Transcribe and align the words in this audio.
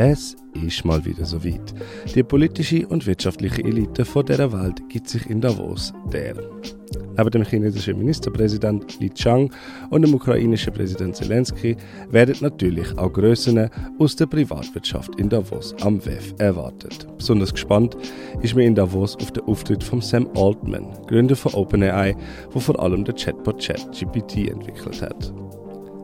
Es 0.00 0.36
ist 0.64 0.84
mal 0.84 1.04
wieder 1.04 1.24
so 1.24 1.44
weit. 1.44 1.74
Die 2.14 2.22
politische 2.22 2.86
und 2.86 3.04
wirtschaftliche 3.04 3.64
Elite 3.64 4.04
von 4.04 4.24
dieser 4.24 4.52
Welt 4.52 4.80
gibt 4.88 5.08
sich 5.08 5.28
in 5.28 5.40
Davos 5.40 5.92
der. 6.12 6.36
Neben 7.16 7.30
dem 7.32 7.42
chinesischen 7.42 7.98
Ministerpräsident 7.98 9.00
Li 9.00 9.10
Chang 9.10 9.52
und 9.90 10.02
dem 10.02 10.14
ukrainischen 10.14 10.72
Präsident 10.72 11.16
Zelensky 11.16 11.76
werden 12.12 12.36
natürlich 12.40 12.96
auch 12.96 13.12
Grössen 13.12 13.68
aus 13.98 14.14
der 14.14 14.26
Privatwirtschaft 14.26 15.18
in 15.18 15.28
Davos 15.28 15.74
am 15.80 15.98
WEF 16.06 16.32
erwartet. 16.38 17.08
Besonders 17.18 17.52
gespannt 17.52 17.96
ist 18.40 18.54
mir 18.54 18.66
in 18.66 18.76
Davos 18.76 19.16
auf 19.16 19.32
den 19.32 19.42
Auftritt 19.46 19.82
von 19.82 20.00
Sam 20.00 20.28
Altman, 20.36 20.96
Gründer 21.08 21.34
von 21.34 21.54
OpenAI, 21.54 22.14
wo 22.52 22.60
vor 22.60 22.80
allem 22.80 23.04
der 23.04 23.16
Chatbot 23.16 23.60
ChatGPT 23.60 24.48
entwickelt 24.48 25.02
hat. 25.02 25.32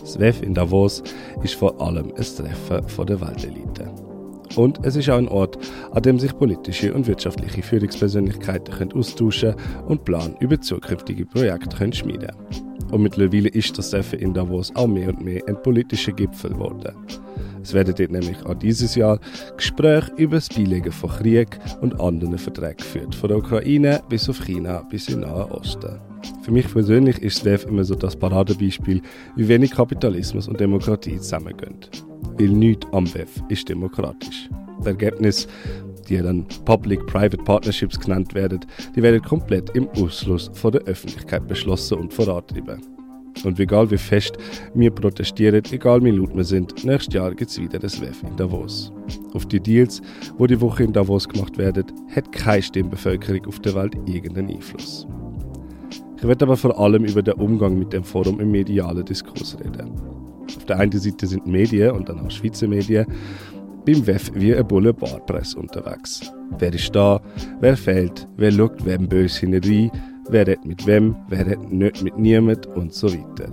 Das 0.00 0.18
WEF 0.18 0.42
in 0.42 0.54
Davos 0.54 1.02
ist 1.42 1.54
vor 1.54 1.80
allem 1.80 2.12
ein 2.16 2.22
Treffen 2.22 2.88
von 2.88 3.06
der 3.06 3.20
Weltelite. 3.20 3.90
Und 4.54 4.84
es 4.84 4.96
ist 4.96 5.10
auch 5.10 5.18
ein 5.18 5.28
Ort, 5.28 5.58
an 5.90 6.02
dem 6.02 6.18
sich 6.18 6.36
politische 6.36 6.94
und 6.94 7.06
wirtschaftliche 7.06 7.62
Führungspersönlichkeiten 7.62 8.74
können 8.74 8.92
austauschen 8.92 9.54
und 9.86 10.04
Plan 10.04 10.36
über 10.40 10.60
zukünftige 10.60 11.26
Projekte 11.26 11.76
können 11.76 11.92
schmieden 11.92 12.32
Und 12.90 13.02
mittlerweile 13.02 13.48
ist 13.48 13.76
das 13.76 13.90
Treffen 13.90 14.20
in 14.20 14.32
Davos 14.32 14.74
auch 14.74 14.86
mehr 14.86 15.08
und 15.08 15.22
mehr 15.22 15.42
ein 15.46 15.60
politischer 15.62 16.12
Gipfel 16.12 16.50
geworden. 16.50 16.94
Es 17.62 17.74
werden 17.74 17.94
dort 17.98 18.12
nämlich 18.12 18.46
auch 18.46 18.54
dieses 18.54 18.94
Jahr 18.94 19.18
Gespräche 19.56 20.12
über 20.16 20.36
das 20.36 20.48
Beilegen 20.48 20.92
von 20.92 21.10
Krieg 21.10 21.58
und 21.80 22.00
anderen 22.00 22.38
Verträgen 22.38 22.76
geführt, 22.76 23.14
von 23.14 23.28
der 23.28 23.38
Ukraine 23.38 24.00
bis 24.08 24.28
auf 24.28 24.38
China 24.44 24.82
bis 24.88 25.08
in 25.08 25.20
Nahen 25.20 25.50
Osten. 25.50 26.15
Für 26.46 26.52
mich 26.52 26.72
persönlich 26.72 27.20
ist 27.22 27.38
SWEF 27.38 27.64
immer 27.64 27.82
so 27.82 27.96
das 27.96 28.14
Paradebeispiel, 28.14 29.02
wie 29.34 29.48
wenig 29.48 29.72
Kapitalismus 29.72 30.46
und 30.46 30.60
Demokratie 30.60 31.16
zusammengehen. 31.16 31.74
Weil 32.38 32.50
nichts 32.50 32.86
am 32.92 33.12
WEF 33.12 33.42
ist 33.48 33.68
demokratisch. 33.68 34.48
Das 34.78 34.86
Ergebnis, 34.86 35.48
die 36.08 36.18
dann 36.18 36.46
Public-Private 36.64 37.38
Partnerships 37.38 37.98
genannt 37.98 38.32
werden, 38.34 38.60
die 38.94 39.02
werden 39.02 39.22
komplett 39.22 39.70
im 39.70 39.88
Ausschluss 39.88 40.48
von 40.54 40.70
der 40.70 40.82
Öffentlichkeit 40.82 41.48
beschlossen 41.48 41.98
und 41.98 42.14
vorantrieben. 42.14 42.80
Und 43.42 43.58
egal 43.58 43.90
wie 43.90 43.98
fest 43.98 44.38
wir 44.72 44.92
protestieren, 44.92 45.64
egal 45.72 46.04
wie 46.04 46.12
laut 46.12 46.36
wir 46.36 46.44
sind, 46.44 46.84
nächstes 46.84 47.12
Jahr 47.12 47.34
gibt 47.34 47.50
es 47.50 47.60
wieder 47.60 47.80
das 47.80 48.00
WEF 48.00 48.22
in 48.22 48.36
Davos. 48.36 48.92
Auf 49.34 49.46
die 49.46 49.58
Deals, 49.58 50.00
wo 50.38 50.46
die 50.46 50.60
Woche 50.60 50.84
in 50.84 50.92
Davos 50.92 51.28
gemacht 51.28 51.58
werden, 51.58 51.86
hat 52.14 52.30
keine 52.30 52.62
Stimmbevölkerung 52.62 53.46
auf 53.46 53.58
der 53.58 53.74
Welt 53.74 53.96
irgendeinen 54.06 54.50
Einfluss. 54.50 55.08
Ich 56.16 56.24
werde 56.26 56.44
aber 56.44 56.56
vor 56.56 56.78
allem 56.78 57.04
über 57.04 57.22
den 57.22 57.34
Umgang 57.34 57.78
mit 57.78 57.92
dem 57.92 58.04
Forum 58.04 58.40
im 58.40 58.50
medialen 58.50 59.04
Diskurs 59.04 59.56
reden. 59.60 59.92
Auf 60.46 60.64
der 60.64 60.78
einen 60.78 60.92
Seite 60.92 61.26
sind 61.26 61.46
Medien 61.46 61.90
und 61.90 62.08
dann 62.08 62.20
auch 62.20 62.30
Schweizer 62.30 62.68
Medien 62.68 63.06
beim 63.84 64.06
WEF 64.06 64.32
wie 64.34 64.54
eine 64.54 64.64
Boulevardpresse 64.64 65.58
unterwegs. 65.58 66.32
Wer 66.58 66.72
ist 66.72 66.94
da, 66.94 67.20
wer 67.60 67.76
fehlt, 67.76 68.26
wer 68.36 68.50
schaut 68.50 68.84
wem 68.84 69.08
böse 69.08 69.40
hinein, 69.40 69.90
wer 70.28 70.46
redet 70.46 70.64
mit 70.64 70.86
wem, 70.86 71.16
wer 71.28 71.46
redet 71.46 71.72
nicht 71.72 72.02
mit 72.02 72.18
niemand 72.18 72.66
und 72.66 72.92
so 72.92 73.08
weiter. 73.12 73.48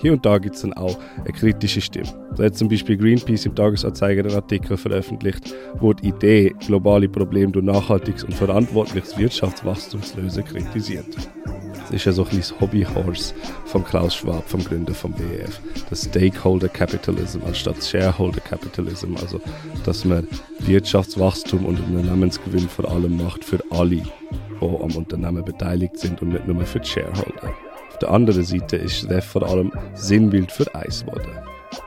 Hier 0.00 0.12
und 0.12 0.24
da 0.24 0.38
gibt 0.38 0.54
es 0.54 0.62
dann 0.62 0.72
auch 0.74 0.96
eine 1.18 1.32
kritische 1.32 1.80
Stimme. 1.80 2.08
Da 2.36 2.44
hat 2.44 2.56
zum 2.56 2.68
Beispiel 2.68 2.96
Greenpeace 2.96 3.46
im 3.46 3.54
Tagesanzeiger 3.54 4.24
einen 4.24 4.34
Artikel 4.34 4.76
veröffentlicht, 4.76 5.54
wo 5.80 5.92
die 5.92 6.08
Idee, 6.08 6.54
globale 6.66 7.08
Probleme 7.08 7.50
durch 7.50 7.64
nachhaltiges 7.64 8.22
und 8.22 8.34
verantwortliches 8.34 9.18
Wirtschaftswachstum 9.18 10.02
zu 10.02 10.20
lösen, 10.20 10.44
kritisiert. 10.44 11.06
Das 11.88 11.90
ist 11.90 12.04
ja 12.04 12.12
so 12.12 12.22
ein 12.22 12.28
kleines 12.28 12.60
Hobbyhorse 12.60 13.34
von 13.64 13.82
Klaus 13.82 14.14
Schwab, 14.14 14.48
vom 14.48 14.62
Gründer 14.62 14.94
vom 14.94 15.12
BEF. 15.12 15.60
Das 15.90 16.04
Stakeholder 16.04 16.68
Capitalism 16.68 17.40
anstatt 17.46 17.82
Shareholder 17.82 18.40
Capitalism, 18.40 19.16
also 19.20 19.40
dass 19.84 20.04
man 20.04 20.28
Wirtschaftswachstum 20.60 21.64
und 21.64 21.80
Unternehmensgewinn 21.80 22.68
vor 22.68 22.88
allem 22.90 23.16
macht 23.16 23.42
für 23.42 23.58
alle, 23.70 23.96
die 23.96 24.02
am 24.60 24.96
Unternehmen 24.96 25.44
beteiligt 25.44 25.98
sind 25.98 26.22
und 26.22 26.34
nicht 26.34 26.46
nur 26.46 26.64
für 26.64 26.78
die 26.78 26.88
Shareholder. 26.88 27.54
Auf 27.98 28.06
der 28.06 28.10
anderen 28.12 28.44
Seite 28.44 28.76
ist 28.76 29.10
das 29.10 29.24
vor 29.24 29.42
allem 29.42 29.72
Sinnbild 29.94 30.52
für 30.52 30.72
Eis 30.72 31.04
geworden. 31.04 31.32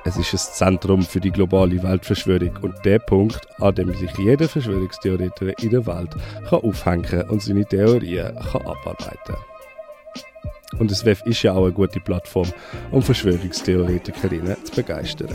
Es 0.04 0.18
ist 0.18 0.34
ein 0.34 0.38
Zentrum 0.38 1.04
für 1.04 1.22
die 1.22 1.32
globale 1.32 1.82
Weltverschwörung 1.82 2.52
und 2.62 2.76
der 2.84 3.00
Punkt, 3.00 3.40
an 3.62 3.74
dem 3.76 3.94
sich 3.94 4.12
jeder 4.18 4.50
Verschwörungstheoretiker 4.50 5.58
in 5.64 5.70
der 5.70 5.88
Welt 5.88 6.10
kann 6.50 6.60
aufhängen 6.60 7.30
und 7.30 7.42
seine 7.42 7.66
Theorien 7.66 8.36
kann 8.36 8.62
abarbeiten 8.64 9.20
kann. 9.26 10.80
Und 10.80 10.92
das 10.92 11.06
WEF 11.06 11.22
ist 11.26 11.44
ja 11.44 11.54
auch 11.54 11.64
eine 11.64 11.72
gute 11.72 12.02
Plattform, 12.02 12.50
um 12.92 13.02
Verschwörungstheoretikerinnen 13.02 14.58
zu 14.66 14.76
begeistern. 14.76 15.30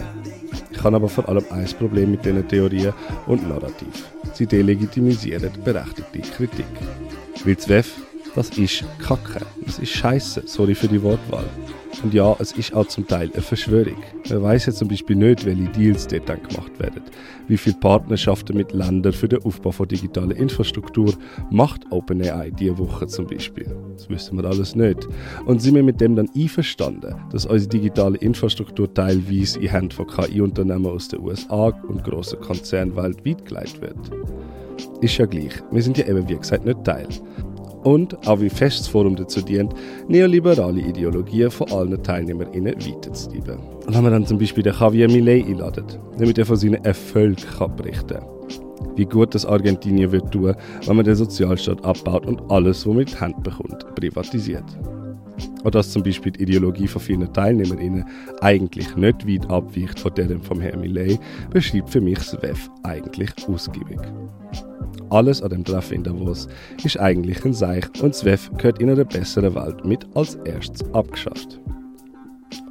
Ich 0.71 0.85
habe 0.85 0.97
aber 0.97 1.09
vor 1.09 1.27
allem 1.27 1.45
ein 1.49 1.67
Problem 1.79 2.11
mit 2.11 2.23
diesen 2.23 2.47
Theorien 2.47 2.93
und 3.27 3.49
Narrativ. 3.49 4.11
Sie 4.35 4.47
delegitimisieren 4.47 5.53
berechtigte 5.65 6.21
Kritik. 6.21 6.67
Weil 7.47 7.55
das 7.55 7.67
WEF 7.67 8.06
das 8.37 8.51
ist 8.51 8.85
Kacke. 8.99 9.41
Das 9.65 9.79
ist 9.79 9.93
Scheiße. 9.93 10.43
Sorry 10.45 10.75
für 10.75 10.89
die 10.89 11.03
Wortwahl. 11.03 11.47
Und 12.03 12.13
ja, 12.13 12.37
es 12.39 12.53
ist 12.53 12.75
auch 12.75 12.87
zum 12.87 13.07
Teil 13.07 13.31
eine 13.33 13.43
Verschwörung. 13.43 13.97
Man 14.29 14.43
weiß 14.43 14.67
ja 14.67 14.73
zum 14.75 14.89
Beispiel 14.89 15.17
nicht, 15.17 15.47
welche 15.47 15.65
Deals 15.71 16.07
dort 16.07 16.29
dann 16.29 16.43
gemacht 16.43 16.79
werden. 16.79 17.01
Wie 17.49 17.57
viele 17.57 17.77
Partnerschaften 17.77 18.55
mit 18.55 18.73
Ländern 18.73 19.15
für 19.15 19.29
den 19.29 19.43
Aufbau 19.43 19.71
von 19.71 19.89
digitaler 19.89 20.37
Infrastruktur 20.37 21.15
macht 21.51 21.91
OpenAI 21.91 22.51
diese 22.51 22.77
Woche 22.77 23.07
zum 23.07 23.27
Beispiel. 23.27 23.75
Das 23.95 24.11
wissen 24.11 24.37
wir 24.37 24.45
alles 24.45 24.75
nicht. 24.75 25.09
Und 25.47 25.63
sind 25.63 25.75
wir 25.75 25.83
mit 25.83 26.03
dem 26.03 26.15
dann 26.15 26.29
einverstanden, 26.37 27.15
dass 27.33 27.47
unsere 27.47 27.71
digitale 27.71 28.19
Infrastruktur 28.19 28.93
teilweise 28.93 29.59
in 29.61 29.71
Hände 29.71 29.97
von 29.97 30.07
KI-Unternehmen 30.07 30.87
aus 30.87 31.09
den 31.09 31.21
USA 31.21 31.69
und 31.89 32.05
grossen 32.05 32.39
Konzernen 32.41 32.95
weltweit 32.97 33.47
geleitet 33.47 33.81
wird? 33.81 33.97
Ist 35.01 35.17
ja 35.17 35.25
gleich. 35.25 35.55
Wir 35.71 35.83
sind 35.83 35.97
ja 35.97 36.07
eben, 36.07 36.29
wie 36.29 36.37
gesagt, 36.37 36.67
nicht 36.67 36.85
Teil 36.85 37.09
und 37.87 38.27
auch 38.27 38.41
wie 38.41 38.51
fest 38.51 38.81
das 38.81 38.89
Forum 38.89 39.15
dazu 39.15 39.41
dient, 39.41 39.73
neoliberale 40.09 40.81
Ideologien 40.81 41.53
von 41.53 41.71
allen 41.71 42.03
TeilnehmerInnen 42.03 42.75
weiterzutreiben. 42.75 43.61
Und 43.87 43.95
wenn 43.95 44.03
man 44.03 44.13
dann 44.13 44.27
zum 44.27 44.39
Beispiel 44.39 44.65
den 44.65 44.75
Javier 44.75 45.09
Milei 45.09 45.45
einladen, 45.45 45.85
damit 46.19 46.37
er 46.37 46.47
von 46.47 46.57
seinen 46.57 46.85
Erfolgen 46.85 47.37
berichten 47.77 48.19
kann. 48.19 48.27
Wie 48.97 49.05
gut 49.05 49.37
das 49.37 49.47
Argentinien 49.47 50.11
wird 50.11 50.33
tun, 50.33 50.57
wenn 50.85 50.97
man 50.97 51.05
den 51.05 51.15
Sozialstaat 51.15 51.85
abbaut 51.85 52.27
und 52.27 52.43
alles, 52.51 52.81
was 52.81 52.87
man 52.87 52.97
mit 52.97 53.21
Hand 53.21 53.41
bekommt, 53.45 53.87
privatisiert. 53.95 54.65
Oder 55.61 55.71
dass 55.71 55.93
zum 55.93 56.03
Beispiel 56.03 56.33
die 56.33 56.43
Ideologie 56.43 56.89
von 56.89 57.01
vielen 57.01 57.33
TeilnehmerInnen 57.33 58.05
eigentlich 58.41 58.97
nicht 58.97 59.29
weit 59.29 59.49
abweicht 59.49 60.01
von 60.01 60.13
der 60.15 60.41
vom 60.41 60.61
Herrn 60.61 60.81
Millet, 60.81 61.21
beschreibt 61.51 61.91
für 61.91 62.01
mich 62.01 62.19
das 62.19 62.43
WEF 62.43 62.69
eigentlich 62.83 63.31
ausgiebig. 63.47 64.01
Alles 65.11 65.43
an 65.43 65.51
dem 65.51 65.65
Treffen 65.65 65.95
in 65.95 66.03
Davos 66.05 66.49
ist 66.85 66.99
eigentlich 66.99 67.45
ein 67.45 67.55
Seich 67.55 67.85
und 68.03 68.15
das 68.15 68.25
WEF 68.25 68.51
gehört 68.57 68.81
in 68.81 68.91
einer 68.91 69.05
besseren 69.05 69.55
Welt 69.55 69.85
mit 69.85 70.07
als 70.15 70.35
erstes 70.45 70.83
abgeschafft. 70.93 71.61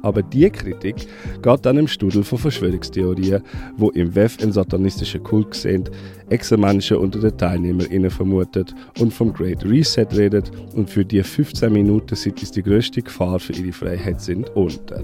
Aber 0.02 0.22
diese 0.22 0.50
Kritik 0.50 1.06
geht 1.42 1.66
dann 1.66 1.78
im 1.78 1.88
Studel 1.88 2.22
von 2.22 2.38
Verschwörungstheorien, 2.38 3.42
wo 3.76 3.90
im 3.90 4.14
WEF 4.14 4.40
einen 4.40 4.52
satanistischen 4.52 5.22
Kult 5.22 5.54
sehen, 5.54 5.88
Exermenschen 6.28 6.98
unter 6.98 7.20
den 7.20 7.36
TeilnehmerInnen 7.36 8.10
vermutet 8.10 8.74
und 8.98 9.12
vom 9.12 9.32
Great 9.32 9.64
Reset 9.64 10.06
redet 10.12 10.50
und 10.74 10.90
für 10.90 11.04
die 11.04 11.22
15 11.22 11.72
Minuten, 11.72 12.14
seit 12.14 12.42
es 12.42 12.50
die 12.50 12.62
größte 12.62 13.02
Gefahr 13.02 13.38
für 13.38 13.52
ihre 13.52 13.72
Freiheit 13.72 14.20
sind, 14.20 14.48
unter. 14.54 15.02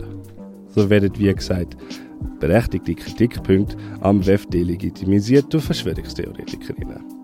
So 0.68 0.88
werden, 0.88 1.12
wie 1.18 1.32
gesagt, 1.32 1.76
berechtigte 2.40 2.94
Kritikpunkte 2.94 3.76
am 4.00 4.24
WEF 4.24 4.46
delegitimisiert 4.46 5.52
durch 5.52 5.64
Verschwörungstheoretikerinnen. 5.64 7.21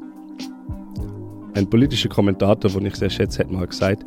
Ein 1.59 1.69
politischer 1.69 2.09
Kommentator, 2.09 2.71
den 2.71 2.87
ich 2.87 2.95
sehr 2.95 3.11
schätze, 3.11 3.41
hat 3.41 3.51
mal 3.51 3.67
gesagt, 3.67 4.05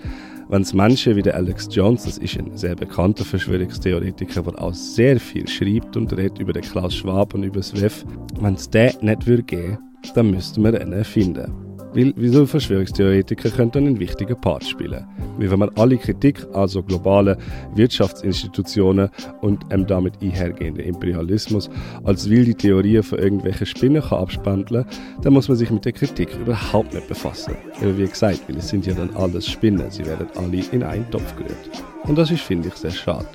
wenn 0.48 0.62
es 0.62 0.74
Menschen 0.74 1.18
wie 1.18 1.22
der 1.22 1.36
Alex 1.36 1.68
Jones, 1.70 2.06
das 2.06 2.18
ist 2.18 2.40
ein 2.40 2.56
sehr 2.56 2.76
bekannter 2.76 3.26
Verschwörungstheoretiker, 3.26 4.42
der 4.42 4.62
auch 4.62 4.74
sehr 4.74 5.20
viel 5.20 5.46
schreibt 5.50 5.98
und 5.98 6.16
redet 6.16 6.40
über 6.40 6.54
den 6.54 6.62
Klaus 6.62 6.96
Schwab 6.96 7.34
und 7.34 7.44
über 7.44 7.58
das 7.58 7.74
WEF, 7.76 8.06
wenn 8.40 8.54
es 8.54 8.70
den 8.70 8.94
nicht 9.02 9.28
würde 9.28 9.44
geben, 9.44 9.80
dann 10.16 10.32
müssten 10.32 10.64
wir 10.64 10.80
einen 10.80 11.04
finden. 11.04 11.71
Weil 11.94 12.14
wieso 12.16 12.46
Verschwörungstheoretiker 12.46 13.50
können 13.50 13.72
dann 13.72 13.86
einen 13.86 14.00
wichtigen 14.00 14.40
Part 14.40 14.64
spielen. 14.64 15.06
Wie 15.38 15.52
wenn 15.52 15.60
man 15.60 15.72
alle 15.76 15.98
Kritik 15.98 16.46
also 16.54 16.82
globale 16.82 17.38
Wirtschaftsinstitutionen 17.76 19.10
und 19.42 19.70
einem 19.72 19.88
damit 19.88 20.14
einhergehenden 20.22 20.86
Imperialismus 20.86 21.70
als 22.04 22.30
wilde 22.30 22.56
Theorien 22.56 23.04
von 23.04 23.20
irgendwelchen 23.20 23.66
Spinnen 23.66 24.02
kann 24.02 24.20
abspandeln, 24.20 24.86
dann 25.22 25.34
muss 25.34 25.50
man 25.50 25.58
sich 25.58 25.70
mit 25.70 25.84
der 25.84 25.92
Kritik 25.92 26.30
überhaupt 26.40 26.94
nicht 26.94 27.08
befassen. 27.10 27.56
Aber 27.82 27.98
wie 27.98 28.08
gesagt, 28.08 28.42
weil 28.48 28.58
es 28.58 28.70
sind 28.70 28.86
ja 28.86 28.94
dann 28.94 29.14
alles 29.16 29.48
Spinnen, 29.48 29.92
sie 29.92 30.06
werden 30.06 30.28
alle 30.36 30.64
in 30.72 30.84
einen 30.84 31.10
Topf 31.12 31.36
gerührt. 31.36 31.70
Und 32.04 32.18
das 32.18 32.32
ist, 32.32 32.42
finde 32.42 32.70
ich, 32.70 32.76
sehr 32.76 32.92
schade. 32.92 33.28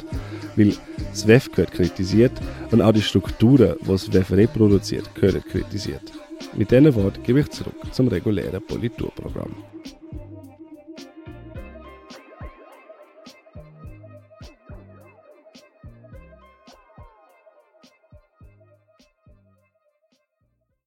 Weil 0.57 0.73
das 1.11 1.27
WEF 1.27 1.51
gehört 1.51 1.73
kritisiert 1.73 2.33
und 2.71 2.81
auch 2.81 2.93
die 2.93 3.03
Strukturen, 3.03 3.75
die 3.83 3.89
das 3.89 4.13
WEF 4.13 4.33
reproduziert, 4.33 5.15
gehören 5.15 5.43
kritisiert. 5.43 6.13
Mit 6.57 6.71
diesen 6.71 6.95
Worten 6.95 7.23
gebe 7.23 7.41
ich 7.41 7.51
zurück 7.51 7.75
zum 7.93 8.09
regulären 8.09 8.63
Politurprogramm. 8.67 9.55